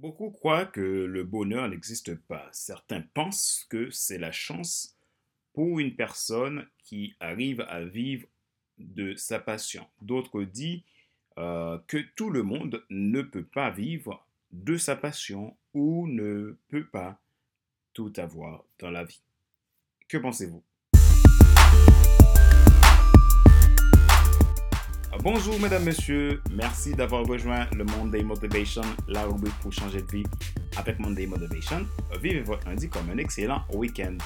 Beaucoup 0.00 0.30
croient 0.30 0.64
que 0.64 0.80
le 0.80 1.24
bonheur 1.24 1.68
n'existe 1.68 2.14
pas. 2.14 2.48
Certains 2.52 3.02
pensent 3.12 3.66
que 3.68 3.90
c'est 3.90 4.16
la 4.16 4.32
chance 4.32 4.96
pour 5.52 5.78
une 5.78 5.94
personne 5.94 6.66
qui 6.78 7.14
arrive 7.20 7.60
à 7.68 7.84
vivre 7.84 8.26
de 8.78 9.14
sa 9.16 9.38
passion. 9.38 9.86
D'autres 10.00 10.44
disent 10.44 10.80
euh, 11.36 11.78
que 11.86 11.98
tout 12.16 12.30
le 12.30 12.42
monde 12.42 12.82
ne 12.88 13.20
peut 13.20 13.44
pas 13.44 13.68
vivre 13.68 14.26
de 14.52 14.78
sa 14.78 14.96
passion 14.96 15.54
ou 15.74 16.06
ne 16.06 16.56
peut 16.68 16.86
pas 16.86 17.20
tout 17.92 18.14
avoir 18.16 18.64
dans 18.78 18.90
la 18.90 19.04
vie. 19.04 19.20
Que 20.08 20.16
pensez-vous? 20.16 20.62
Bonjour 25.22 25.60
mesdames, 25.60 25.84
messieurs, 25.84 26.40
merci 26.50 26.94
d'avoir 26.94 27.26
rejoint 27.26 27.66
le 27.76 27.84
Monday 27.84 28.22
Motivation, 28.22 28.80
la 29.06 29.24
rubrique 29.24 29.52
pour 29.60 29.70
changer 29.70 30.00
de 30.00 30.10
vie 30.10 30.24
avec 30.78 30.98
Monday 30.98 31.26
Motivation. 31.26 31.86
Vivez 32.22 32.40
votre 32.40 32.66
lundi 32.66 32.88
comme 32.88 33.10
un 33.10 33.18
excellent 33.18 33.62
week-end. 33.74 34.16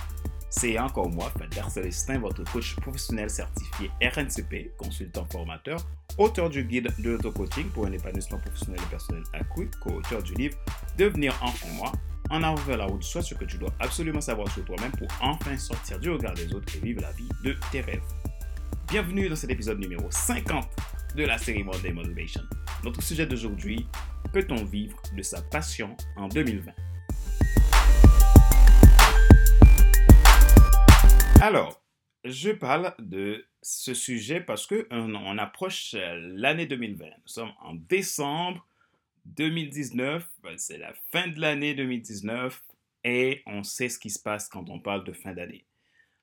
C'est 0.51 0.79
encore 0.79 1.09
moi, 1.09 1.33
Feder 1.37 1.69
Célestin, 1.69 2.21
votre 2.21 2.45
coach 2.53 2.77
professionnel 2.77 3.29
certifié 3.29 3.91
RNCP, 4.01 4.77
consultant 4.79 5.27
formateur, 5.33 5.85
auteur 6.17 6.49
du 6.49 6.63
guide 6.63 6.93
de 7.01 7.11
l'auto-coaching 7.11 7.67
pour 7.71 7.87
un 7.87 7.93
épanouissement 7.93 8.39
professionnel 8.39 8.81
et 8.81 8.91
personnel 8.91 9.25
accru, 9.33 9.69
co-auteur 9.83 10.23
du 10.23 10.35
livre 10.35 10.57
Devenir 10.97 11.37
enfin 11.43 11.67
moi, 11.75 11.91
en 12.31 12.41
avant 12.45 12.55
vers 12.67 12.77
la 12.77 12.87
route, 12.87 13.03
soit 13.03 13.23
ce 13.23 13.35
que 13.35 13.45
tu 13.45 13.59
dois 13.59 13.75
absolument 13.81 14.21
savoir 14.21 14.49
sur 14.53 14.65
toi-même 14.65 14.93
pour 14.93 15.09
enfin 15.21 15.59
sortir 15.59 15.99
du 15.99 16.11
regard 16.11 16.35
des 16.35 16.55
autres 16.55 16.73
et 16.77 16.79
vivre 16.79 17.03
la 17.03 17.11
vie 17.11 17.29
de 17.43 17.57
tes 17.73 17.81
rêves. 17.81 18.01
Bienvenue 18.89 19.29
dans 19.29 19.37
cet 19.37 19.51
épisode 19.51 19.81
numéro 19.81 20.09
50 20.11 20.69
de 21.17 21.25
la 21.25 21.39
série 21.39 21.65
Monday 21.65 21.93
Motivation. 21.93 22.43
Notre 22.85 23.03
sujet 23.03 23.27
d'aujourd'hui, 23.27 23.87
peut-on 24.33 24.63
vivre 24.65 25.01
de 25.17 25.23
sa 25.23 25.43
passion 25.43 25.97
en 26.17 26.29
2020 26.29 26.73
Alors, 31.41 31.83
je 32.25 32.51
parle 32.51 32.95
de 32.99 33.47
ce 33.63 33.95
sujet 33.95 34.41
parce 34.41 34.67
que 34.67 34.87
on, 34.91 35.39
approche 35.39 35.95
l'année 35.95 36.67
2020. 36.67 37.05
Nous 37.05 37.13
sommes 37.25 37.53
en 37.63 37.75
décembre 37.75 38.65
2019, 39.25 40.29
c'est 40.57 40.79
la 40.79 40.93
fin 41.11 41.27
de 41.29 41.41
l'année 41.41 41.75
2019 41.75 42.63
et 43.05 43.43
on 43.47 43.63
sait 43.63 43.89
ce 43.89 43.99
qui 43.99 44.11
se 44.11 44.21
passe 44.21 44.49
quand 44.49 44.69
on 44.69 44.79
parle 44.79 45.05
de 45.05 45.13
fin 45.13 45.33
d'année. 45.33 45.65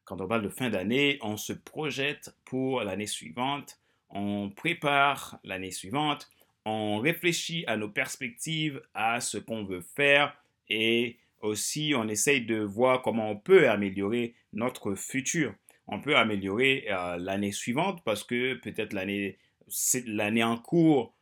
Quand 0.06 0.20
on 0.22 0.28
parle 0.28 0.44
de 0.44 0.50
fin 0.50 0.70
d'année, 0.70 1.20
on 1.22 1.38
se 1.38 1.54
projette 1.54 2.36
pour 2.46 2.82
l'année 2.82 3.08
suivante, 3.08 3.80
on 4.10 4.50
prépare 4.50 5.40
l'année 5.44 5.72
suivante, 5.72 6.30
on 6.66 7.00
réfléchit 7.00 7.64
à 7.68 7.78
nos 7.78 7.90
perspectives, 7.90 8.82
à 8.94 9.22
ce 9.22 9.38
qu'on 9.38 9.64
veut 9.64 9.82
faire 9.82 10.36
et 10.70 11.18
aussi 11.42 11.94
on 11.96 12.08
essaye 12.08 12.46
de 12.46 12.60
voir 12.60 13.02
comment 13.02 13.32
on 13.32 13.38
peut 13.38 13.70
améliorer 13.70 14.36
notre 14.54 14.96
futur. 14.96 15.54
On 15.88 16.00
peut 16.00 16.16
améliorer 16.16 16.86
euh, 16.90 17.18
l'année 17.18 17.52
suivante 17.52 18.04
parce 18.04 18.24
que 18.24 18.56
peut-être 18.56 18.94
l'année 18.94 20.44
en 20.44 20.58
cours 20.58 21.14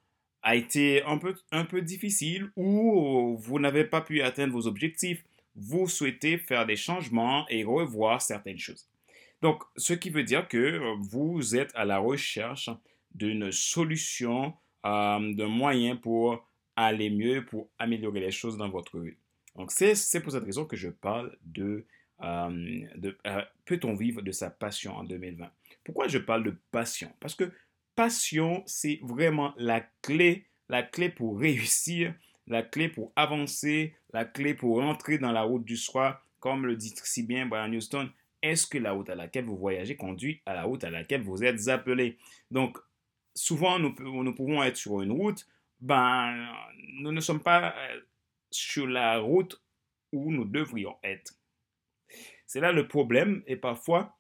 a 0.42 0.56
été 0.56 1.04
un 1.04 1.18
peu, 1.18 1.36
un 1.52 1.66
peu 1.66 1.82
difficile 1.82 2.52
ou 2.56 3.38
vous 3.38 3.60
n'avez 3.60 3.84
pas 3.84 4.02
pu 4.02 4.22
atteindre 4.22 4.54
vos 4.54 4.68
objectifs 4.68 5.24
vous 5.60 5.88
souhaitez 5.88 6.38
faire 6.38 6.66
des 6.66 6.76
changements 6.76 7.46
et 7.50 7.64
revoir 7.64 8.22
certaines 8.22 8.58
choses. 8.58 8.88
Donc, 9.42 9.64
ce 9.78 9.94
qui 9.94 10.10
veut 10.10 10.24
dire 10.24 10.48
que 10.48 10.58
euh, 10.58 10.96
vous 11.00 11.56
êtes 11.56 11.72
à 11.76 11.86
la 11.86 12.00
recherche 12.00 12.70
d'une 13.14 13.52
solution, 13.52 14.54
euh, 14.86 15.34
d'un 15.34 15.48
moyen 15.48 15.96
pour 15.96 16.46
aller 16.76 17.10
mieux, 17.10 17.46
pour 17.46 17.70
améliorer 17.78 18.20
les 18.20 18.32
choses 18.32 18.58
dans 18.58 18.70
votre 18.70 19.00
vie. 19.00 19.16
Donc, 19.56 19.72
c'est 19.72 20.22
pour 20.22 20.32
cette 20.32 20.44
raison 20.44 20.66
que 20.66 20.78
je 20.78 20.90
parle 20.90 21.36
de, 21.44 21.86
euh, 22.22 22.86
de 22.96 23.18
peut-on 23.66 23.96
vivre 23.96 24.22
de 24.22 24.32
sa 24.32 24.50
passion 24.50 24.96
en 24.96 25.04
2020. 25.04 25.50
Pourquoi 25.84 26.08
je 26.08 26.18
parle 26.18 26.44
de 26.44 26.56
passion? 26.72 27.12
Parce 27.20 27.36
que 27.36 27.52
passion, 27.96 28.64
c'est 28.66 29.00
vraiment 29.04 29.54
la 29.58 29.82
clé, 30.02 30.46
la 30.70 30.84
clé 30.84 31.10
pour 31.10 31.40
réussir 31.40 32.14
la 32.50 32.64
clé 32.64 32.90
pour 32.90 33.14
avancer, 33.16 33.96
la 34.12 34.26
clé 34.26 34.54
pour 34.54 34.82
entrer 34.82 35.18
dans 35.18 35.32
la 35.32 35.44
route 35.44 35.64
du 35.64 35.78
soir, 35.78 36.26
comme 36.40 36.66
le 36.66 36.76
dit 36.76 36.94
si 37.04 37.24
bien 37.24 37.46
Brian 37.46 37.72
Houston, 37.72 38.10
est-ce 38.42 38.68
que 38.68 38.78
la 38.78 38.92
route 38.92 39.10
à 39.10 39.16
laquelle 39.16 39.46
vous 39.46 39.58
voyagez 39.58 39.96
conduit 39.96 40.42
à 40.46 40.54
la 40.54 40.64
route 40.64 40.84
à 40.84 40.90
laquelle 40.90 41.22
vous 41.22 41.44
êtes 41.44 41.68
appelé? 41.68 42.18
Donc, 42.52 42.78
souvent, 43.36 43.80
nous, 43.80 43.94
nous 44.00 44.34
pouvons 44.34 44.64
être 44.64 44.78
sur 44.78 45.02
une 45.02 45.12
route, 45.12 45.48
ben, 45.80 46.52
nous 47.02 47.12
ne 47.12 47.22
sommes 47.22 47.42
pas 47.42 47.76
euh, 47.78 48.00
sur 48.52 48.88
la 48.88 49.20
route 49.20 49.62
où 50.12 50.32
nous 50.32 50.46
devrions 50.46 50.96
être. 51.04 51.34
C'est 52.48 52.60
là 52.60 52.72
le 52.72 52.88
problème 52.88 53.44
et 53.46 53.56
parfois, 53.56 54.18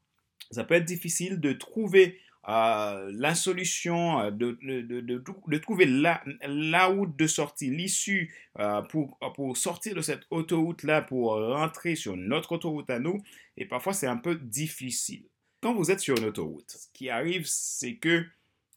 ça 0.52 0.64
peut 0.64 0.76
être 0.76 0.86
difficile 0.86 1.40
de 1.40 1.54
trouver 1.54 2.20
euh, 2.50 3.12
la 3.14 3.36
solution, 3.36 4.22
euh, 4.22 4.32
de, 4.32 4.58
de, 4.64 5.02
de, 5.02 5.58
trouver 5.60 5.86
la, 5.86 6.24
la 6.48 6.88
route 6.88 7.16
de 7.16 7.28
sortie, 7.28 7.70
l'issue 7.70 8.34
euh, 8.58 8.82
pour, 8.82 9.20
pour 9.36 9.56
sortir 9.56 9.94
de 9.94 10.02
cette 10.02 10.24
autoroute-là, 10.32 11.04
pour 11.04 11.34
rentrer 11.34 11.96
sur 11.96 12.18
notre 12.18 12.54
autoroute 12.54 12.90
à 12.90 12.98
nous. 12.98 13.22
Et 13.56 13.66
parfois, 13.66 13.94
c'est 13.94 14.08
un 14.08 14.18
peu 14.18 14.34
difficile. 14.34 15.26
Quand 15.62 15.76
vous 15.76 15.92
êtes 15.92 16.00
sur 16.00 16.18
une 16.18 16.26
autoroute, 16.26 16.72
ce 16.72 16.88
qui 16.92 17.10
arrive, 17.12 17.46
c'est 17.46 17.98
que 17.98 18.26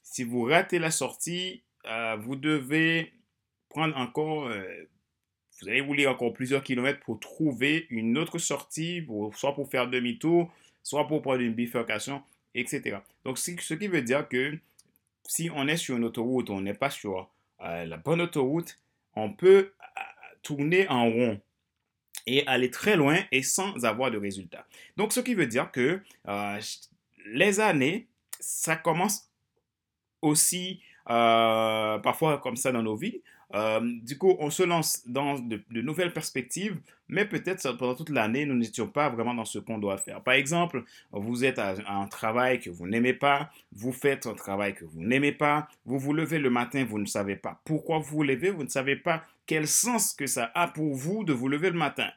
si 0.03 0.22
vous 0.22 0.43
ratez 0.43 0.78
la 0.78 0.91
sortie, 0.91 1.62
vous 2.19 2.37
devez 2.37 3.12
prendre 3.69 3.97
encore, 3.97 4.50
vous 4.50 5.69
allez 5.69 5.81
rouler 5.81 6.09
encore 6.09 6.32
plusieurs 6.34 6.65
kilomètres 6.65 7.00
pour 7.00 7.21
trouver 7.21 7.87
une 7.88 8.19
autre 8.19 8.38
sortie, 8.38 9.06
soit 9.34 9.55
pour 9.55 9.71
faire 9.71 9.88
demi-tour, 9.88 10.53
soit 10.82 11.06
pour 11.06 11.22
prendre 11.22 11.41
une 11.41 11.55
bifurcation 11.55 12.22
etc. 12.55 12.99
Donc, 13.25 13.39
ce 13.39 13.75
qui 13.75 13.89
veut 13.89 14.03
dire 14.03 14.29
que 14.29 14.59
si 15.27 15.51
on 15.55 15.69
est 15.69 15.77
sur 15.77 15.97
une 15.97 16.05
autoroute, 16.05 16.51
on 16.51 16.61
n'est 16.61 16.75
pas 16.75 16.91
sur 16.91 17.31
euh, 17.61 17.85
la 17.85 17.97
bonne 17.97 18.21
autoroute, 18.21 18.79
on 19.15 19.33
peut 19.33 19.73
euh, 19.81 20.01
tourner 20.43 20.89
en 20.89 21.05
rond 21.05 21.41
et 22.27 22.47
aller 22.47 22.71
très 22.71 22.97
loin 22.97 23.19
et 23.31 23.43
sans 23.43 23.85
avoir 23.85 24.11
de 24.11 24.19
résultat. 24.19 24.67
Donc, 24.97 25.12
ce 25.12 25.21
qui 25.21 25.35
veut 25.35 25.47
dire 25.47 25.71
que 25.71 26.01
euh, 26.29 26.61
les 27.27 27.61
années, 27.61 28.07
ça 28.41 28.77
commence 28.77 29.29
aussi 30.21 30.81
parfois 31.05 32.39
comme 32.39 32.57
ça 32.57 32.71
dans 32.71 32.83
nos 32.83 32.95
vies. 32.95 33.23
Euh, 33.55 33.81
du 34.03 34.17
coup, 34.17 34.35
on 34.39 34.51
se 34.51 34.63
lance 34.63 35.03
dans 35.07 35.39
de, 35.39 35.63
nouvelles 35.71 36.13
perspectives, 36.13 36.81
mais 37.09 37.27
peut-être 37.27 37.73
pendant 37.73 37.95
toute 37.95 38.09
l'année, 38.09 38.47
nous 38.47 38.55
n'étions 38.55 38.89
pas 38.89 39.11
vraiment 39.11 39.35
dans 39.35 39.45
ce 39.45 39.59
qu'on 39.59 39.79
doit 39.79 39.99
faire. 39.99 40.23
Par 40.23 40.35
exemple, 40.35 40.85
vous 41.11 41.45
êtes 41.45 41.59
à, 41.59 41.75
un 41.87 42.07
travail 42.07 42.61
que 42.61 42.71
vous 42.71 42.87
n'aimez 42.87 43.12
pas, 43.12 43.51
vous 43.73 43.93
faites 43.93 44.27
un 44.27 44.35
travail 44.35 44.75
que 44.75 44.85
vous 44.85 45.03
n'aimez 45.03 45.33
pas, 45.33 45.69
vous 45.85 45.99
vous 45.99 46.15
levez 46.15 46.39
le 46.39 46.51
matin, 46.51 46.85
vous 46.85 46.99
ne 46.99 47.07
savez 47.07 47.37
pas 47.37 47.61
pourquoi 47.65 47.99
vous 47.99 48.17
vous 48.17 48.23
levez, 48.23 48.51
vous 48.51 48.65
ne 48.65 48.69
savez 48.69 48.97
pas 48.97 49.23
quel 49.47 49.69
sens 49.69 50.15
que 50.15 50.27
ça 50.27 50.51
a 50.55 50.69
pour 50.69 50.95
vous 50.95 51.25
de 51.25 51.33
vous 51.33 51.49
lever 51.49 51.71
le 51.71 51.79
matin. 51.79 52.09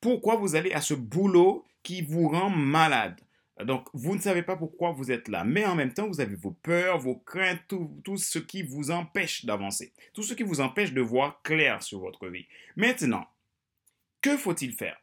Pourquoi 0.00 0.36
vous 0.36 0.56
allez 0.56 0.72
à 0.72 0.80
ce 0.80 0.94
boulot 0.94 1.64
qui 1.82 2.02
vous 2.02 2.28
rend 2.28 2.50
malade? 2.50 3.20
Donc, 3.64 3.88
vous 3.92 4.14
ne 4.14 4.20
savez 4.20 4.42
pas 4.42 4.56
pourquoi 4.56 4.92
vous 4.92 5.10
êtes 5.10 5.28
là, 5.28 5.44
mais 5.44 5.64
en 5.64 5.74
même 5.74 5.92
temps, 5.92 6.06
vous 6.06 6.20
avez 6.20 6.36
vos 6.36 6.52
peurs, 6.52 6.98
vos 6.98 7.16
craintes, 7.16 7.60
tout, 7.68 8.16
ce 8.16 8.38
qui 8.38 8.62
vous 8.62 8.90
empêche 8.90 9.44
d'avancer, 9.44 9.92
tout 10.14 10.22
ce 10.22 10.34
qui 10.34 10.42
vous 10.42 10.60
empêche 10.60 10.92
de 10.92 11.00
voir 11.00 11.42
clair 11.42 11.82
sur 11.82 12.00
votre 12.00 12.28
vie. 12.28 12.46
Maintenant, 12.76 13.26
que 14.20 14.36
faut-il 14.36 14.72
faire? 14.72 15.00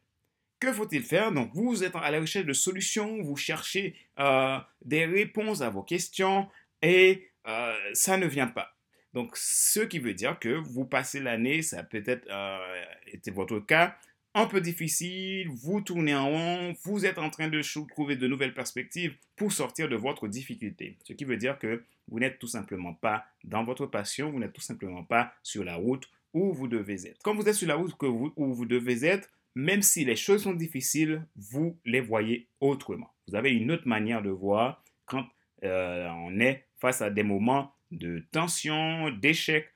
Que 0.59 0.73
faut-il 0.73 1.03
faire? 1.03 1.31
Donc, 1.31 1.51
vous 1.53 1.83
êtes 1.83 1.95
à 1.95 2.09
la 2.11 2.19
recherche 2.19 2.45
de 2.45 2.53
solutions, 2.53 3.21
vous 3.21 3.35
cherchez 3.35 3.95
euh, 4.19 4.57
des 4.83 5.05
réponses 5.05 5.61
à 5.61 5.69
vos 5.69 5.83
questions 5.83 6.47
et 6.81 7.29
euh, 7.47 7.73
ça 7.93 8.17
ne 8.17 8.27
vient 8.27 8.47
pas. 8.47 8.75
Donc, 9.13 9.35
ce 9.35 9.79
qui 9.79 9.99
veut 9.99 10.13
dire 10.13 10.37
que 10.39 10.49
vous 10.49 10.85
passez 10.85 11.19
l'année, 11.19 11.61
ça 11.61 11.83
peut-être 11.83 12.27
euh, 12.29 12.85
été 13.07 13.31
votre 13.31 13.59
cas, 13.59 13.97
un 14.33 14.45
peu 14.45 14.61
difficile, 14.61 15.49
vous 15.49 15.81
tournez 15.81 16.13
en 16.13 16.29
rond, 16.29 16.75
vous 16.83 17.05
êtes 17.05 17.17
en 17.17 17.29
train 17.29 17.47
de 17.47 17.61
trouver 17.87 18.15
de 18.15 18.27
nouvelles 18.27 18.53
perspectives 18.53 19.15
pour 19.35 19.51
sortir 19.51 19.89
de 19.89 19.95
votre 19.95 20.27
difficulté. 20.27 20.97
Ce 21.03 21.13
qui 21.13 21.25
veut 21.25 21.37
dire 21.37 21.57
que 21.57 21.83
vous 22.07 22.19
n'êtes 22.19 22.39
tout 22.39 22.47
simplement 22.47 22.93
pas 22.93 23.25
dans 23.43 23.63
votre 23.63 23.85
passion, 23.85 24.31
vous 24.31 24.39
n'êtes 24.39 24.53
tout 24.53 24.61
simplement 24.61 25.03
pas 25.03 25.33
sur 25.43 25.63
la 25.63 25.75
route 25.75 26.09
où 26.33 26.53
vous 26.53 26.67
devez 26.67 27.07
être. 27.07 27.19
Quand 27.23 27.33
vous 27.33 27.47
êtes 27.47 27.55
sur 27.55 27.67
la 27.67 27.75
route 27.75 27.95
où 28.03 28.53
vous 28.53 28.65
devez 28.65 29.05
être, 29.05 29.29
même 29.55 29.81
si 29.81 30.05
les 30.05 30.15
choses 30.15 30.43
sont 30.43 30.53
difficiles, 30.53 31.25
vous 31.35 31.75
les 31.83 31.99
voyez 31.99 32.47
autrement. 32.61 33.11
Vous 33.27 33.35
avez 33.35 33.51
une 33.51 33.71
autre 33.71 33.87
manière 33.87 34.21
de 34.21 34.29
voir 34.29 34.83
quand 35.05 35.25
euh, 35.63 36.07
on 36.09 36.39
est 36.39 36.65
face 36.77 37.01
à 37.01 37.09
des 37.09 37.23
moments 37.23 37.73
de 37.91 38.23
tension, 38.31 39.09
d'échec. 39.09 39.67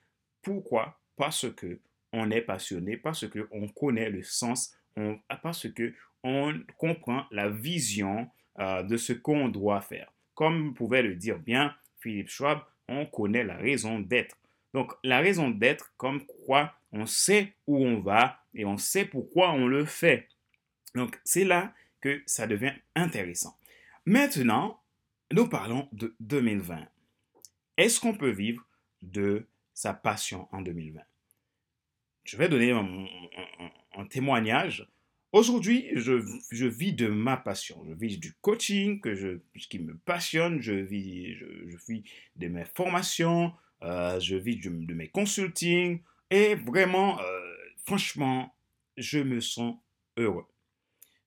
Pourquoi? 0.43 0.99
Parce 1.15 1.51
que 1.51 1.79
on 2.13 2.31
est 2.31 2.41
passionné, 2.41 2.97
parce 2.97 3.25
qu'on 3.27 3.67
connaît 3.69 4.09
le 4.09 4.23
sens, 4.23 4.75
on, 4.95 5.19
parce 5.41 5.67
qu'on 5.69 6.63
comprend 6.77 7.25
la 7.31 7.49
vision 7.49 8.29
euh, 8.59 8.83
de 8.83 8.97
ce 8.97 9.13
qu'on 9.13 9.49
doit 9.49 9.81
faire. 9.81 10.11
Comme 10.35 10.73
pouvait 10.73 11.03
le 11.03 11.15
dire 11.15 11.39
bien 11.39 11.75
Philippe 11.99 12.29
Schwab, 12.29 12.59
on 12.87 13.05
connaît 13.05 13.43
la 13.43 13.57
raison 13.57 13.99
d'être. 13.99 14.37
Donc, 14.73 14.93
la 15.03 15.19
raison 15.19 15.49
d'être, 15.49 15.93
comme 15.97 16.25
quoi 16.25 16.73
on 16.91 17.05
sait 17.05 17.53
où 17.67 17.77
on 17.77 17.99
va 17.99 18.39
et 18.53 18.65
on 18.65 18.77
sait 18.77 19.05
pourquoi 19.05 19.51
on 19.51 19.67
le 19.67 19.85
fait. 19.85 20.27
Donc, 20.95 21.19
c'est 21.23 21.45
là 21.45 21.73
que 22.01 22.21
ça 22.25 22.47
devient 22.47 22.73
intéressant. 22.95 23.57
Maintenant, 24.05 24.81
nous 25.31 25.47
parlons 25.47 25.87
de 25.91 26.15
2020. 26.19 26.85
Est-ce 27.77 27.99
qu'on 27.99 28.13
peut 28.13 28.31
vivre 28.31 28.65
de 29.01 29.47
sa 29.73 29.93
passion 29.93 30.47
en 30.51 30.61
2020 30.61 31.01
Je 32.23 32.37
vais 32.37 32.49
donner 32.49 32.71
un, 32.71 34.05
témoignage. 34.05 34.87
Aujourd'hui, 35.31 35.87
je, 35.95 36.65
vis 36.65 36.93
de 36.93 37.07
ma 37.07 37.37
passion. 37.37 37.83
Je 37.87 37.93
vis 37.93 38.17
du 38.17 38.33
coaching 38.41 38.99
que 38.99 39.15
je, 39.15 39.39
qui 39.69 39.79
me 39.79 39.95
passionne. 39.97 40.61
Je 40.61 40.73
vis, 40.73 41.35
de 42.35 42.47
mes 42.47 42.65
formations. 42.65 43.53
Euh, 43.83 44.19
je 44.19 44.35
vis 44.35 44.57
de, 44.57 44.93
mes 44.93 45.07
consultings. 45.07 46.01
Et 46.29 46.55
vraiment, 46.55 47.19
euh, 47.19 47.23
franchement, 47.85 48.55
je 48.97 49.19
me 49.19 49.39
sens 49.39 49.75
heureux 50.17 50.45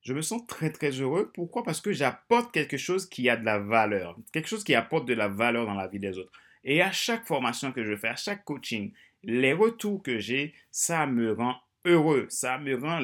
je 0.05 0.13
me 0.13 0.21
sens 0.21 0.45
très 0.47 0.71
très 0.71 0.91
heureux. 0.91 1.31
Pourquoi? 1.33 1.63
Parce 1.63 1.81
que 1.81 1.91
j'apporte 1.91 2.53
quelque 2.53 2.77
chose 2.77 3.09
qui 3.09 3.27
a 3.27 3.35
de 3.35 3.43
la 3.43 3.57
valeur, 3.57 4.15
quelque 4.31 4.47
chose 4.47 4.63
qui 4.63 4.75
apporte 4.75 5.07
de 5.07 5.15
la 5.15 5.27
valeur 5.27 5.65
dans 5.65 5.73
la 5.73 5.87
vie 5.87 5.99
des 5.99 6.17
autres. 6.17 6.31
Et 6.63 6.81
à 6.81 6.91
chaque 6.91 7.25
formation 7.25 7.71
que 7.71 7.83
je 7.83 7.95
fais, 7.95 8.09
à 8.09 8.15
chaque 8.15 8.45
coaching, 8.45 8.93
les 9.25 9.53
retours 9.53 10.01
que 10.01 10.19
j'ai, 10.19 10.53
ça 10.71 11.05
me 11.05 11.33
rend 11.33 11.55
heureux. 11.85 12.27
Ça 12.29 12.57
me 12.57 12.75
rend, 12.75 13.01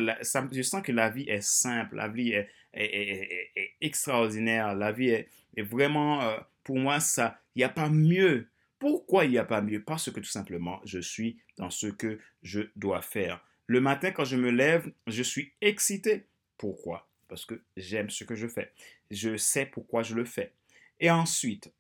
je 0.52 0.62
sens 0.62 0.82
que 0.82 0.92
la 0.92 1.10
vie 1.10 1.28
est 1.28 1.42
simple, 1.42 1.96
la 1.96 2.08
vie 2.08 2.32
est, 2.32 2.50
est, 2.74 3.76
extraordinaire, 3.82 4.76
la 4.76 4.92
vie 4.92 5.10
est, 5.10 5.28
vraiment, 5.62 6.22
euh, 6.22 6.38
pour 6.64 6.78
moi, 6.78 7.00
ça, 7.00 7.40
il 7.56 7.60
n'y 7.60 7.64
a 7.64 7.70
pas 7.70 7.90
mieux. 7.90 8.48
Pourquoi 8.80 9.26
il 9.26 9.32
n'y 9.32 9.38
a 9.38 9.46
pas 9.46 9.62
mieux? 9.62 9.84
Parce 9.84 10.10
que 10.10 10.20
tout 10.20 10.24
simplement, 10.24 10.82
je 10.86 11.00
suis 11.00 11.40
dans 11.58 11.70
ce 11.70 11.88
que 11.88 12.20
je 12.42 12.62
dois 12.76 13.02
faire. 13.02 13.46
Le 13.68 13.80
matin, 13.80 14.12
quand 14.12 14.26
je 14.26 14.38
me 14.38 14.50
lève, 14.50 14.92
je 15.08 15.24
suis 15.24 15.54
excité. 15.62 16.26
Pourquoi? 16.58 17.08
Parce 17.28 17.46
que 17.46 17.62
j'aime 17.78 18.10
ce 18.10 18.24
que 18.24 18.36
je 18.36 18.48
fais. 18.48 18.72
Je 19.12 19.38
sais 19.38 19.66
pourquoi 19.66 20.04
je 20.04 20.16
le 20.16 20.26
fais. 20.26 20.52
Et 21.00 21.12
ensuite, 21.12 21.72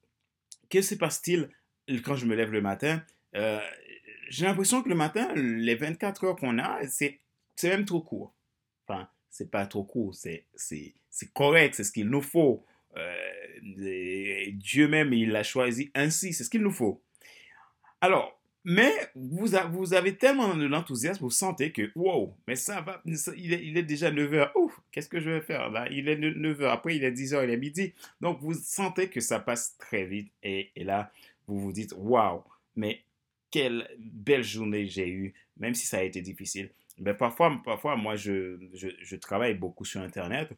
que 0.69 0.81
se 0.81 0.95
passe-t-il 0.95 1.49
quand 2.01 2.15
je 2.15 2.25
me 2.25 2.35
lève 2.35 2.51
le 2.51 2.61
matin? 2.61 3.03
Euh, 3.35 3.59
J'ai 4.31 4.45
l'impression 4.45 4.81
que 4.81 4.87
le 4.87 4.95
matin, 4.95 5.27
les 5.35 5.75
24 5.75 6.23
heures 6.23 6.35
qu'on 6.37 6.57
a, 6.57 6.79
c'est 6.87 7.19
même 7.63 7.83
trop 7.83 7.99
court. 7.99 8.33
Enfin, 8.87 9.09
c'est 9.29 9.51
pas 9.51 9.65
trop 9.65 9.83
court, 9.83 10.15
c'est 10.15 10.45
correct, 11.33 11.75
c'est 11.75 11.83
ce 11.83 11.91
qu'il 11.91 12.07
nous 12.07 12.21
faut. 12.21 12.65
Euh, 12.95 13.13
Dieu 14.53 14.87
même, 14.87 15.11
il 15.11 15.31
l'a 15.31 15.43
choisi 15.43 15.91
ainsi, 15.93 16.31
c'est 16.31 16.45
ce 16.45 16.49
qu'il 16.49 16.61
nous 16.61 16.71
faut. 16.71 17.03
Alors, 17.99 18.39
mais 18.63 18.93
vous, 19.15 19.53
avez 19.93 20.15
tellement 20.15 20.55
de 20.55 20.65
l'enthousiasme, 20.65 21.25
vous 21.25 21.29
sentez 21.29 21.73
que, 21.73 21.91
wow, 21.95 22.33
mais 22.47 22.55
ça 22.55 22.79
va, 22.79 23.01
il, 23.03 23.51
est, 23.51 23.65
il, 23.65 23.77
est, 23.77 23.83
déjà 23.83 24.11
9h, 24.11 24.51
ouf, 24.55 24.79
qu'est-ce 24.93 25.09
que 25.09 25.19
je 25.19 25.29
vais 25.29 25.41
faire 25.41 25.69
là? 25.69 25.89
Il 25.91 26.07
est 26.07 26.15
9h, 26.15 26.69
après 26.69 26.95
il 26.95 27.03
est 27.03 27.11
10h, 27.11 27.43
il 27.43 27.49
est 27.49 27.57
midi. 27.57 27.93
Donc 28.21 28.39
vous 28.39 28.53
sentez 28.53 29.09
que 29.09 29.19
ça 29.19 29.41
passe 29.41 29.75
très 29.77 30.05
vite 30.05 30.31
et, 30.41 30.71
et 30.77 30.85
là, 30.85 31.11
vous 31.47 31.59
vous 31.59 31.73
dites, 31.73 31.93
wow, 31.97 32.45
mais 32.77 33.03
quelle 33.51 33.87
belle 33.99 34.43
journée 34.43 34.87
j'ai 34.87 35.09
eue, 35.09 35.33
même 35.57 35.75
si 35.75 35.85
ça 35.85 35.99
a 35.99 36.03
été 36.03 36.21
difficile. 36.21 36.71
Mais 36.97 37.13
parfois, 37.13 37.61
parfois 37.63 37.95
moi, 37.95 38.15
je, 38.15 38.57
je, 38.73 39.15
travaille 39.15 39.53
beaucoup 39.53 39.85
sur 39.85 40.01
Internet. 40.01 40.49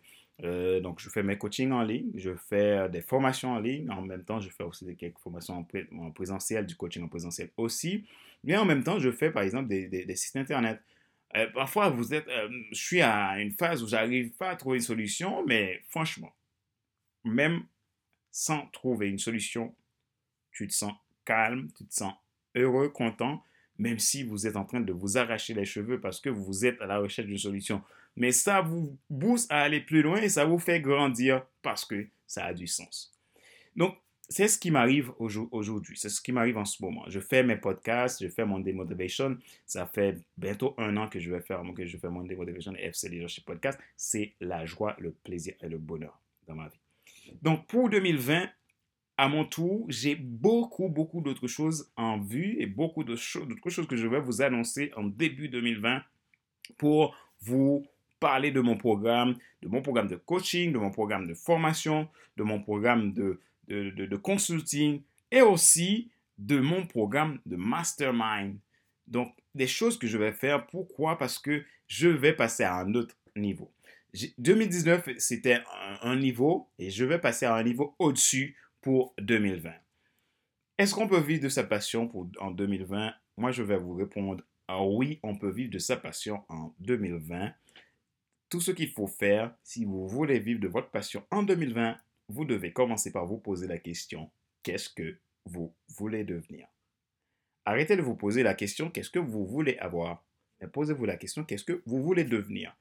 Euh, 0.44 0.80
donc, 0.80 1.00
je 1.00 1.10
fais 1.10 1.24
mes 1.24 1.38
coachings 1.38 1.72
en 1.72 1.84
ligne, 1.84 2.12
je 2.16 2.36
fais 2.36 2.90
des 2.90 3.02
formations 3.02 3.54
en 3.54 3.60
ligne. 3.60 3.90
En 3.90 4.02
même 4.02 4.24
temps, 4.24 4.40
je 4.40 4.50
fais 4.50 4.64
aussi 4.64 4.96
quelques 4.96 5.20
formations 5.20 5.66
en, 5.98 6.12
présentiel, 6.12 6.66
du 6.66 6.76
coaching 6.76 7.04
en 7.04 7.08
présentiel 7.08 7.50
aussi. 7.58 8.06
Mais 8.44 8.58
en 8.58 8.66
même 8.66 8.84
temps, 8.84 9.00
je 9.00 9.12
fais 9.12 9.32
par 9.32 9.44
exemple 9.44 9.70
des, 9.70 10.16
sites 10.16 10.36
internet. 10.36 10.82
Euh, 11.36 11.48
parfois, 11.52 11.90
vous 11.90 12.14
êtes, 12.14 12.28
euh, 12.28 12.50
je 12.72 12.84
suis 12.84 13.02
à 13.02 13.40
une 13.40 13.52
phase 13.52 13.82
où 13.82 13.88
j'arrive 13.88 14.32
pas 14.32 14.50
à 14.52 14.56
trouver 14.56 14.78
une 14.78 14.84
solution, 14.84 15.44
mais 15.46 15.82
franchement, 15.90 16.32
même 17.24 17.64
sans 18.32 18.68
trouver 18.68 19.10
une 19.10 19.18
solution, 19.20 19.74
tu 20.52 20.68
te 20.68 20.74
sens 20.74 20.94
calme, 21.26 21.70
tu 21.76 21.86
te 21.86 21.94
sens 21.94 22.14
heureux, 22.56 22.90
content, 22.90 23.44
même 23.78 24.00
si 24.00 24.24
vous 24.24 24.48
êtes 24.48 24.56
en 24.56 24.66
train 24.66 24.82
de 24.82 24.94
vous 24.94 25.18
arracher 25.18 25.54
les 25.54 25.66
cheveux 25.66 26.00
parce 26.00 26.20
que 26.20 26.30
vous 26.30 26.66
êtes 26.66 26.80
à 26.82 26.86
la 26.86 27.00
recherche 27.00 27.28
d'une 27.28 27.38
solution 27.38 27.82
mais 28.16 28.32
ça 28.32 28.62
vous 28.62 28.98
booste 29.10 29.52
à 29.52 29.62
aller 29.62 29.82
plus 29.82 30.02
loin 30.02 30.22
et 30.22 30.30
ça 30.30 30.46
vous 30.46 30.60
fait 30.60 30.80
grandir 30.80 31.46
parce 31.62 31.86
que 31.86 32.08
ça 32.28 32.46
a 32.46 32.54
du 32.54 32.68
sens. 32.68 33.14
Donc, 33.76 33.96
c'est 34.30 34.48
ce 34.48 34.58
qui 34.58 34.72
m'arrive 34.72 35.12
aujourd'hui, 35.20 35.98
c'est 35.98 36.10
ce 36.10 36.22
qui 36.22 36.32
m'arrive 36.32 36.58
en 36.58 36.66
ce 36.66 36.82
moment. 36.82 37.04
Je 37.08 37.20
fais 37.20 37.44
mes 37.44 37.58
podcasts, 37.58 38.24
je 38.24 38.30
fais 38.30 38.46
mon 38.46 38.60
Demotivation. 38.60 39.38
Ça 39.66 39.86
fait 39.86 40.18
bientôt 40.38 40.74
un 40.78 40.96
an 40.98 41.08
que 41.10 41.20
je 41.20 41.30
vais 41.30 41.42
faire, 41.42 41.62
que 41.76 41.86
je 41.86 41.98
fais 41.98 42.10
mon 42.10 42.24
Demotivation 42.24 42.74
et 42.76 42.86
FC 42.86 43.10
Leadership 43.10 43.46
Podcast. 43.46 43.78
C'est 43.98 44.34
la 44.40 44.66
joie, 44.66 44.96
le 45.00 45.12
plaisir 45.12 45.56
et 45.62 45.68
le 45.68 45.78
bonheur 45.78 46.20
dans 46.48 46.56
ma 46.56 46.70
vie. 46.70 47.34
Donc, 47.42 47.68
pour 47.68 47.90
2020, 47.90 48.50
à 49.18 49.28
mon 49.28 49.46
tour, 49.46 49.86
j'ai 49.90 50.16
beaucoup, 50.16 50.90
beaucoup 50.90 51.22
d'autres 51.22 51.48
choses 51.48 51.92
en 51.96 52.20
vue 52.20 52.56
et 52.60 52.66
beaucoup 52.66 53.04
d'autres 53.04 53.22
choses 53.22 53.88
que 53.88 53.96
je 53.96 54.08
vais 54.08 54.20
vous 54.20 54.42
annoncer 54.42 54.92
en 54.96 55.04
début 55.04 55.50
2020 55.50 56.02
pour 56.78 57.16
vous 57.42 57.86
parler 58.20 58.52
de 58.52 58.62
mon 58.62 58.78
programme, 58.78 59.36
de 59.62 59.68
mon 59.68 59.82
programme 59.82 60.08
de 60.08 60.16
coaching, 60.16 60.72
de 60.72 60.78
mon 60.78 60.92
programme 60.92 61.28
de 61.28 61.34
formation, 61.34 62.08
de 62.38 62.44
mon 62.44 62.62
programme 62.62 63.14
de, 63.14 63.40
de, 63.68 64.16
consulting 64.16 65.02
et 65.32 65.42
aussi 65.42 66.10
de 66.38 66.60
mon 66.60 66.86
programme 66.86 67.40
de 67.46 67.56
mastermind. 67.56 68.58
Donc, 69.08 69.34
des 69.54 69.68
choses 69.68 70.00
que 70.00 70.08
je 70.08 70.18
vais 70.18 70.32
faire. 70.32 70.66
Pourquoi? 70.68 71.18
Parce 71.18 71.38
que 71.38 71.64
je 71.88 72.08
vais 72.08 72.34
passer 72.34 72.64
à 72.64 72.78
un 72.78 72.94
autre 72.96 73.16
niveau. 73.36 73.72
2019, 74.38 75.10
c'était 75.18 75.62
un, 76.02 76.16
niveau 76.16 76.70
et 76.78 76.92
je 76.92 77.04
vais 77.04 77.20
passer 77.20 77.46
à 77.46 77.56
un 77.56 77.64
niveau 77.64 77.96
au-dessus 78.00 78.56
pour 78.84 79.16
2020. 79.20 79.72
Est-ce 80.78 80.94
qu'on 80.94 81.08
peut 81.08 81.20
vivre 81.20 81.44
de 81.44 81.50
sa 81.50 81.64
passion 81.64 82.08
pour, 82.08 82.28
en 82.40 82.52
2020? 82.52 83.14
Moi, 83.38 83.52
je 83.52 83.64
vais 83.64 83.78
vous 83.78 83.96
répondre 83.96 84.44
ah 84.68 84.86
oui, 84.86 85.20
on 85.24 85.36
peut 85.36 85.50
vivre 85.50 85.72
de 85.72 85.80
sa 85.80 85.98
passion 85.98 86.44
en 86.50 86.74
2020 86.80 87.52
tout 88.54 88.62
ce 88.62 88.70
qu'il 88.70 88.92
faut 88.92 89.08
faire 89.08 89.52
si 89.64 89.84
vous 89.84 90.08
voulez 90.08 90.38
vivre 90.38 90.60
de 90.60 90.68
votre 90.68 90.92
passion 90.92 91.26
en 91.32 91.42
2020, 91.42 91.98
vous 92.30 92.46
devez 92.46 92.72
commencer 92.72 93.12
par 93.12 93.26
vous 93.26 93.40
poser 93.40 93.66
la 93.66 93.80
question, 93.80 94.30
qu'est-ce 94.62 94.92
que 94.92 95.18
vous 95.46 95.74
voulez 95.88 96.24
devenir? 96.24 96.68
Arrêtez 97.66 97.96
de 97.96 98.04
vous 98.04 98.16
poser 98.16 98.44
la 98.44 98.54
question, 98.54 98.92
qu'est-ce 98.92 99.10
que 99.10 99.18
vous 99.18 99.48
voulez 99.48 99.76
avoir? 99.80 100.24
Posez-vous 100.72 101.06
la 101.06 101.18
question, 101.18 101.44
qu'est-ce 101.44 101.64
que 101.64 101.82
vous 101.88 102.04
voulez 102.04 102.26
devenir? 102.26 102.78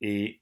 Et 0.00 0.40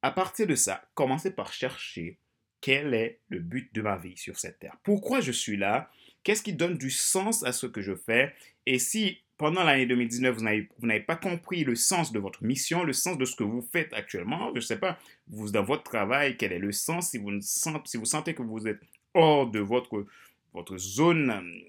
à 0.00 0.10
partir 0.10 0.46
de 0.46 0.54
ça, 0.54 0.88
commencez 0.94 1.30
par 1.30 1.52
chercher 1.52 2.18
quel 2.60 2.94
est 2.94 3.20
le 3.28 3.40
but 3.40 3.72
de 3.74 3.82
ma 3.82 3.96
vie 3.96 4.16
sur 4.16 4.38
cette 4.38 4.58
terre? 4.58 4.76
Pourquoi 4.82 5.20
je 5.20 5.32
suis 5.32 5.56
là? 5.56 5.90
Qu'est-ce 6.22 6.42
qui 6.42 6.52
donne 6.52 6.76
du 6.76 6.90
sens 6.90 7.44
à 7.44 7.52
ce 7.52 7.66
que 7.66 7.80
je 7.80 7.94
fais? 7.94 8.34
Et 8.66 8.78
si 8.78 9.20
pendant 9.38 9.64
l'année 9.64 9.86
2019, 9.86 10.36
vous 10.38 10.86
n'avez 10.86 11.00
pas 11.00 11.16
compris 11.16 11.64
le 11.64 11.74
sens 11.74 12.12
de 12.12 12.18
votre 12.18 12.42
mission, 12.42 12.84
le 12.84 12.92
sens 12.92 13.18
de 13.18 13.24
ce 13.24 13.36
que 13.36 13.44
vous 13.44 13.60
faites 13.60 13.92
actuellement, 13.92 14.48
je 14.50 14.56
ne 14.56 14.60
sais 14.60 14.78
pas, 14.78 14.98
dans 15.28 15.62
votre 15.62 15.82
travail, 15.82 16.36
quel 16.36 16.52
est 16.52 16.58
le 16.58 16.72
sens, 16.72 17.10
si 17.10 17.18
vous, 17.18 17.40
sentez, 17.40 18.34
que 18.34 18.42
vous 18.42 18.66
êtes 18.66 18.80
hors 19.12 19.50
de 19.50 19.60
votre, 19.60 20.06
votre 20.54 20.78
zone, 20.78 21.62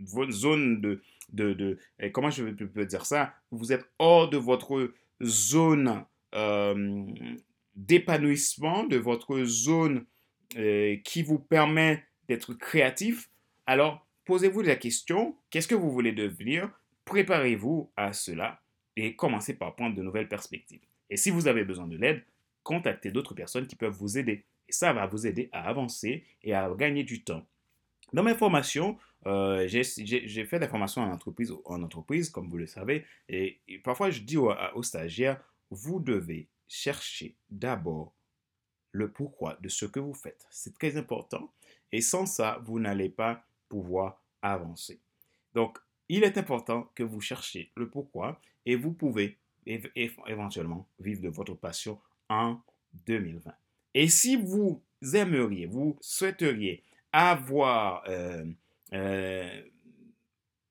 votre 0.00 0.32
zone 0.32 0.80
de, 0.80 1.00
de, 1.32 1.52
de 1.52 1.78
comment 2.12 2.30
je 2.30 2.44
peux 2.44 2.86
dire 2.86 3.06
ça, 3.06 3.34
vous 3.52 3.72
êtes 3.72 3.88
hors 3.98 4.28
de 4.28 4.36
votre 4.36 4.92
zone 5.22 6.04
euh, 6.34 7.06
d'épanouissement, 7.78 8.84
de 8.84 8.96
votre 8.96 9.44
zone 9.44 10.04
euh, 10.56 10.96
qui 11.04 11.22
vous 11.22 11.38
permet 11.38 12.04
d'être 12.28 12.52
créatif, 12.52 13.30
alors 13.66 14.06
posez-vous 14.24 14.62
la 14.62 14.76
question, 14.76 15.36
qu'est-ce 15.50 15.68
que 15.68 15.74
vous 15.74 15.90
voulez 15.90 16.12
devenir? 16.12 16.70
Préparez-vous 17.04 17.90
à 17.96 18.12
cela 18.12 18.60
et 18.96 19.14
commencez 19.14 19.54
par 19.54 19.76
prendre 19.76 19.94
de 19.94 20.02
nouvelles 20.02 20.28
perspectives. 20.28 20.80
Et 21.08 21.16
si 21.16 21.30
vous 21.30 21.46
avez 21.46 21.64
besoin 21.64 21.86
de 21.86 21.96
l'aide, 21.96 22.24
contactez 22.64 23.12
d'autres 23.12 23.34
personnes 23.34 23.66
qui 23.66 23.76
peuvent 23.76 23.96
vous 23.96 24.18
aider. 24.18 24.44
Et 24.68 24.72
ça 24.72 24.92
va 24.92 25.06
vous 25.06 25.26
aider 25.26 25.48
à 25.52 25.68
avancer 25.68 26.24
et 26.42 26.52
à 26.54 26.68
gagner 26.76 27.04
du 27.04 27.22
temps. 27.22 27.46
Dans 28.12 28.24
mes 28.24 28.34
formations, 28.34 28.98
euh, 29.26 29.66
j'ai 29.68 30.44
fait 30.44 30.58
des 30.58 30.68
formations 30.68 31.02
en 31.02 31.12
entreprise, 31.12 31.54
en 31.64 31.82
entreprise, 31.82 32.28
comme 32.28 32.48
vous 32.48 32.58
le 32.58 32.66
savez, 32.66 33.04
et, 33.28 33.60
parfois 33.84 34.10
je 34.10 34.20
dis 34.20 34.36
aux, 34.36 34.52
aux 34.74 34.82
stagiaires, 34.82 35.40
vous 35.70 36.00
devez 36.00 36.48
chercher 36.68 37.34
d'abord 37.50 38.12
le 38.92 39.10
pourquoi 39.10 39.58
de 39.60 39.68
ce 39.68 39.86
que 39.86 40.00
vous 40.00 40.14
faites. 40.14 40.46
C'est 40.50 40.74
très 40.74 40.96
important. 40.96 41.52
Et 41.92 42.00
sans 42.00 42.26
ça, 42.26 42.60
vous 42.64 42.78
n'allez 42.78 43.08
pas 43.08 43.44
pouvoir 43.68 44.22
avancer. 44.42 45.00
Donc, 45.54 45.78
il 46.08 46.24
est 46.24 46.38
important 46.38 46.90
que 46.94 47.02
vous 47.02 47.20
cherchiez 47.20 47.70
le 47.76 47.88
pourquoi 47.88 48.40
et 48.64 48.76
vous 48.76 48.92
pouvez 48.92 49.38
éventuellement 49.66 50.88
vivre 50.98 51.20
de 51.20 51.28
votre 51.28 51.54
passion 51.54 52.00
en 52.28 52.60
2020. 53.06 53.52
Et 53.94 54.08
si 54.08 54.36
vous 54.36 54.82
aimeriez, 55.12 55.66
vous 55.66 55.98
souhaiteriez 56.00 56.82
avoir 57.12 58.04
euh, 58.08 58.44
euh, 58.92 59.62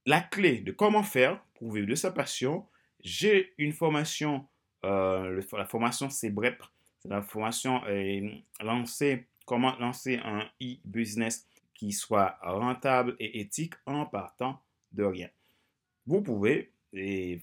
la 0.06 0.22
clé 0.22 0.60
de 0.60 0.72
comment 0.72 1.04
faire 1.04 1.44
pour 1.56 1.72
vivre 1.72 1.88
de 1.88 1.96
sa 1.96 2.12
passion. 2.12 2.66
J'ai 3.04 3.54
une 3.58 3.74
formation, 3.74 4.48
euh, 4.86 5.42
la 5.54 5.66
formation 5.66 6.10
c'est 6.10 6.30
BREP, 6.30 6.62
c'est 7.00 7.10
la 7.10 7.22
formation 7.22 7.82
euh, 7.88 8.30
lancer, 8.62 9.26
comment 9.46 9.76
lancer 9.78 10.20
un 10.24 10.48
e-business 10.62 11.46
qui 11.74 11.92
soit 11.92 12.38
rentable 12.42 13.16
et 13.20 13.40
éthique 13.40 13.74
en 13.86 14.06
partant 14.06 14.62
de 14.92 15.04
rien. 15.04 15.30
Vous 16.06 16.22
pouvez 16.22 16.72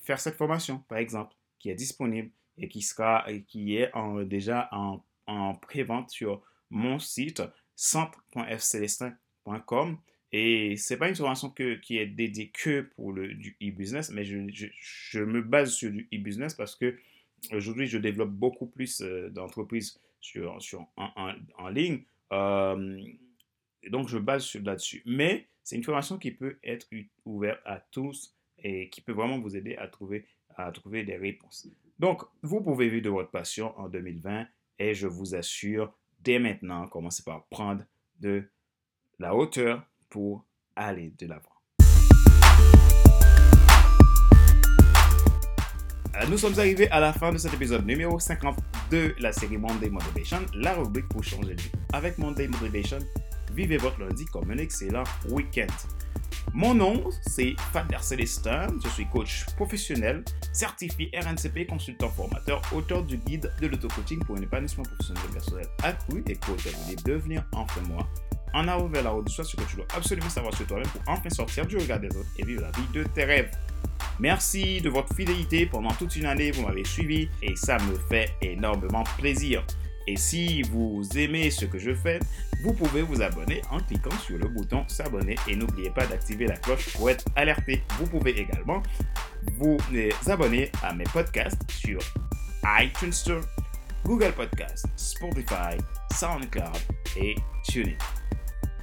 faire 0.02 0.18
cette 0.18 0.34
formation, 0.34 0.78
par 0.88 0.98
exemple, 0.98 1.34
qui 1.58 1.70
est 1.70 1.74
disponible 1.74 2.30
et 2.58 2.68
qui, 2.68 2.82
sera, 2.82 3.24
qui 3.46 3.76
est 3.76 3.92
déjà 4.24 4.68
en, 4.72 5.04
en 5.26 5.54
pré-vente 5.54 6.10
sur 6.10 6.42
mon 6.70 6.98
site 6.98 7.42
centre.fcelestin.com. 7.76 9.98
Et 10.32 10.76
ce 10.76 10.92
n'est 10.92 10.98
pas 10.98 11.08
une 11.08 11.14
formation 11.14 11.48
qui 11.50 11.96
est 11.96 12.06
dédiée 12.06 12.50
que 12.50 12.80
pour 12.96 13.12
le, 13.12 13.34
du 13.34 13.56
e-business, 13.62 14.10
mais 14.10 14.24
je, 14.24 14.38
je, 14.50 15.20
me 15.20 15.42
base 15.42 15.72
sur 15.72 15.92
du 15.92 16.08
e-business 16.12 16.54
parce 16.54 16.74
que 16.74 16.98
aujourd'hui, 17.52 17.86
je 17.86 17.98
développe 17.98 18.30
beaucoup 18.30 18.66
plus 18.66 19.00
euh, 19.00 19.30
d'entreprises 19.30 20.00
sur, 20.20 20.58
en, 20.96 21.68
ligne. 21.68 22.02
Euh, 22.32 23.02
donc, 23.90 24.08
je 24.08 24.18
base 24.18 24.54
là-dessus. 24.54 25.02
Mais 25.06 25.48
c'est 25.62 25.76
une 25.76 25.84
formation 25.84 26.18
qui 26.18 26.30
peut 26.30 26.58
être 26.64 26.86
ouverte 27.24 27.60
à 27.64 27.80
tous 27.80 28.34
et 28.58 28.88
qui 28.88 29.00
peut 29.00 29.12
vraiment 29.12 29.38
vous 29.38 29.56
aider 29.56 29.76
à 29.76 29.88
trouver, 29.88 30.26
à 30.56 30.70
trouver 30.72 31.04
des 31.04 31.16
réponses. 31.16 31.68
Donc, 31.98 32.22
vous 32.42 32.62
pouvez 32.62 32.88
vivre 32.88 33.04
de 33.04 33.10
votre 33.10 33.30
passion 33.30 33.78
en 33.78 33.88
2020 33.88 34.46
et 34.78 34.94
je 34.94 35.06
vous 35.06 35.34
assure, 35.34 35.92
dès 36.20 36.38
maintenant, 36.38 36.86
commencez 36.88 37.22
par 37.22 37.44
prendre 37.46 37.84
de 38.20 38.48
la 39.18 39.34
hauteur 39.34 39.86
pour 40.08 40.44
aller 40.76 41.10
de 41.18 41.26
l'avant. 41.26 41.53
Nous 46.28 46.38
sommes 46.38 46.58
arrivés 46.58 46.88
à 46.90 47.00
la 47.00 47.12
fin 47.12 47.32
de 47.32 47.38
cet 47.38 47.54
épisode 47.54 47.86
numéro 47.86 48.18
50 48.18 48.56
de 48.90 49.14
la 49.18 49.32
série 49.32 49.58
Monday 49.58 49.90
Motivation, 49.90 50.38
la 50.54 50.74
rubrique 50.74 51.08
pour 51.08 51.22
changer 51.24 51.54
de 51.54 51.60
vie. 51.60 51.70
Avec 51.92 52.18
Monday 52.18 52.48
Motivation, 52.48 52.98
vivez 53.52 53.76
votre 53.76 54.00
lundi 54.00 54.24
comme 54.26 54.50
un 54.50 54.58
excellent 54.58 55.04
week-end. 55.28 55.66
Mon 56.52 56.74
nom, 56.74 57.04
c'est 57.22 57.54
Fader 57.72 57.98
Célestin. 58.00 58.68
Je 58.82 58.88
suis 58.90 59.06
coach 59.06 59.44
professionnel, 59.56 60.24
certifié 60.52 61.10
RNCP, 61.14 61.66
consultant 61.66 62.10
formateur, 62.10 62.62
auteur 62.72 63.02
du 63.02 63.16
guide 63.18 63.50
de 63.60 63.66
l'auto-coaching 63.66 64.20
pour 64.24 64.36
un 64.36 64.42
épanouissement 64.42 64.84
professionnel 64.84 65.22
personnel 65.32 65.66
accru 65.82 66.22
et 66.28 66.36
coach 66.36 66.64
de 66.64 67.10
devenir 67.10 67.44
enfin 67.52 67.80
moi. 67.88 68.06
En 68.52 68.68
avant 68.68 68.86
vers 68.86 69.02
la 69.02 69.10
route 69.10 69.26
de 69.26 69.30
ce 69.30 69.56
que 69.56 69.62
tu 69.68 69.76
dois 69.76 69.86
absolument 69.96 70.30
savoir 70.30 70.54
sur 70.54 70.64
toi-même 70.66 70.86
pour 70.86 71.02
enfin 71.08 71.28
sortir 71.28 71.66
du 71.66 71.76
regard 71.76 71.98
des 71.98 72.08
autres 72.16 72.30
et 72.38 72.44
vivre 72.44 72.62
la 72.62 72.70
vie 72.70 72.86
de 72.92 73.02
tes 73.02 73.24
rêves. 73.24 73.50
Merci 74.20 74.80
de 74.80 74.88
votre 74.88 75.14
fidélité 75.14 75.66
pendant 75.66 75.90
toute 75.90 76.14
une 76.16 76.26
année, 76.26 76.52
vous 76.52 76.62
m'avez 76.62 76.84
suivi 76.84 77.28
et 77.42 77.56
ça 77.56 77.78
me 77.78 77.96
fait 78.08 78.34
énormément 78.40 79.04
plaisir. 79.18 79.64
Et 80.06 80.16
si 80.16 80.62
vous 80.62 81.02
aimez 81.16 81.50
ce 81.50 81.64
que 81.64 81.78
je 81.78 81.94
fais, 81.94 82.20
vous 82.62 82.74
pouvez 82.74 83.02
vous 83.02 83.22
abonner 83.22 83.62
en 83.70 83.80
cliquant 83.80 84.16
sur 84.18 84.38
le 84.38 84.48
bouton 84.48 84.84
s'abonner 84.86 85.34
et 85.48 85.56
n'oubliez 85.56 85.90
pas 85.90 86.06
d'activer 86.06 86.46
la 86.46 86.56
cloche 86.56 86.92
pour 86.94 87.10
être 87.10 87.24
alerté. 87.36 87.82
Vous 87.98 88.06
pouvez 88.06 88.38
également 88.38 88.82
vous 89.58 89.78
abonner 90.26 90.70
à 90.82 90.94
mes 90.94 91.04
podcasts 91.04 91.70
sur 91.70 91.98
iTunes 92.80 93.12
Store, 93.12 93.42
Google 94.04 94.32
Podcasts, 94.32 94.86
Spotify, 94.96 95.76
SoundCloud 96.12 96.76
et 97.16 97.34
TuneIn. 97.64 97.96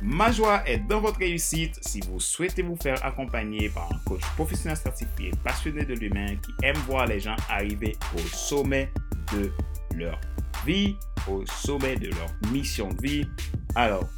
Ma 0.02 0.32
joie 0.32 0.68
est 0.68 0.80
dans 0.80 1.00
votre 1.00 1.20
réussite 1.20 1.78
si 1.82 2.00
vous 2.02 2.20
souhaitez 2.20 2.64
vous 2.64 2.76
faire 2.76 3.06
accompagner 3.06 3.70
par 3.70 3.88
un 3.92 4.00
coach 4.08 4.22
professionnel 4.36 4.76
certifié, 4.76 5.30
passionné 5.44 5.86
de 5.86 5.94
l'humain, 5.94 6.36
qui 6.38 6.52
aime 6.64 6.78
voir 6.88 7.06
les 7.06 7.20
gens 7.20 7.36
arriver 7.50 7.96
au 8.16 8.20
sommet 8.20 8.92
de 9.32 9.52
leur 9.96 10.20
vie, 10.66 10.98
au 11.28 11.46
sommet 11.46 11.98
de 11.98 12.08
leur 12.08 12.30
mission 12.52 12.90
de 12.90 13.00
vie. 13.02 13.30
Alors, 13.76 14.10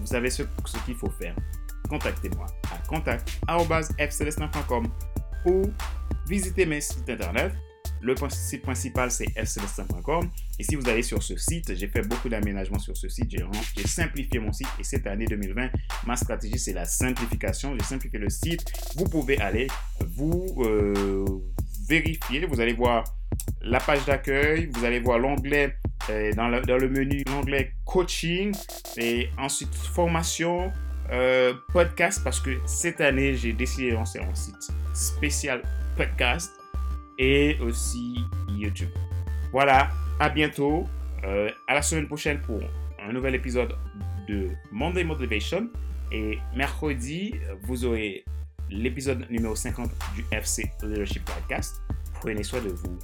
vous 0.00 0.06
savez 0.06 0.28
ce, 0.28 0.42
qu'il 0.84 0.96
faut 0.96 1.08
faire. 1.10 1.34
Contactez-moi 1.88 2.44
à 2.74 2.78
contact.fcelestin.com 2.86 4.86
ou 5.46 5.62
visitez 6.26 6.66
mes 6.66 6.82
sites 6.82 7.08
internet. 7.08 7.54
Le 8.06 8.14
site 8.28 8.62
principal, 8.62 9.10
c'est 9.10 9.28
fcelestin.com. 9.34 10.30
Et 10.60 10.62
si 10.62 10.76
vous 10.76 10.88
allez 10.88 11.02
sur 11.02 11.20
ce 11.24 11.36
site, 11.36 11.74
j'ai 11.74 11.88
fait 11.88 12.02
beaucoup 12.02 12.28
d'aménagements 12.28 12.78
sur 12.78 12.96
ce 12.96 13.08
site. 13.08 13.32
J'ai 13.76 13.86
simplifié 13.88 14.38
mon 14.38 14.52
site. 14.52 14.68
Et 14.78 14.84
cette 14.84 15.08
année 15.08 15.24
2020, 15.24 15.70
ma 16.06 16.14
stratégie, 16.14 16.56
c'est 16.56 16.72
la 16.72 16.84
simplification. 16.84 17.74
J'ai 17.76 17.84
simplifié 17.84 18.20
le 18.20 18.30
site. 18.30 18.64
Vous 18.96 19.06
pouvez 19.06 19.40
aller 19.40 19.66
vous 20.14 20.46
euh, 20.60 21.24
vérifier. 21.88 22.46
Vous 22.46 22.60
allez 22.60 22.74
voir 22.74 23.02
la 23.60 23.80
page 23.80 24.04
d'accueil, 24.04 24.70
vous 24.72 24.84
allez 24.84 25.00
voir 25.00 25.18
l'onglet 25.18 25.74
euh, 26.08 26.32
dans, 26.34 26.46
le, 26.46 26.88
menu, 26.88 27.24
l'onglet 27.26 27.72
coaching 27.84 28.54
et 28.96 29.30
ensuite 29.36 29.74
formation, 29.74 30.72
euh, 31.10 31.54
podcast 31.72 32.20
parce 32.22 32.40
que 32.40 32.50
cette 32.66 33.00
année 33.00 33.34
j'ai 33.34 33.52
décidé 33.52 33.90
de 33.90 33.94
lancer 33.94 34.20
un 34.20 34.34
site 34.34 34.72
spécial 34.94 35.62
podcast 35.96 36.52
et 37.18 37.56
aussi 37.60 38.24
YouTube. 38.48 38.90
Voilà, 39.52 39.90
à 40.20 40.28
bientôt, 40.28 40.86
euh, 41.24 41.50
à 41.66 41.74
la 41.74 41.82
semaine 41.82 42.06
prochaine 42.06 42.40
pour 42.40 42.60
un 43.02 43.12
nouvel 43.12 43.34
épisode 43.34 43.74
de 44.28 44.48
Monday 44.72 45.04
Motivation 45.04 45.68
et 46.12 46.38
mercredi 46.54 47.34
vous 47.62 47.84
aurez 47.84 48.24
l'épisode 48.70 49.28
numéro 49.30 49.54
50 49.54 49.90
du 50.14 50.24
FC 50.32 50.70
Leadership 50.82 51.24
Podcast. 51.24 51.80
Prenez 52.14 52.42
soin 52.42 52.60
de 52.60 52.68
vous 52.70 52.98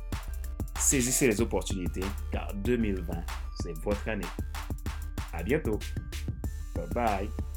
Saisissez 0.78 1.28
les 1.28 1.40
opportunités 1.40 2.02
car 2.32 2.52
2020, 2.54 3.04
c'est 3.62 3.72
votre 3.84 4.08
année. 4.08 4.26
À 5.32 5.42
bientôt. 5.42 5.78
Bye 6.74 6.88
bye. 6.92 7.51